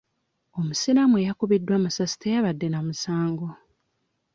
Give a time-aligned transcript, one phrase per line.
[0.59, 3.49] Omusiraamu eyakubiddwa amasasi teyabadde na musango.